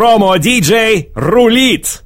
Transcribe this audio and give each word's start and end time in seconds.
Промо-диджей 0.00 1.12
рулит! 1.14 2.04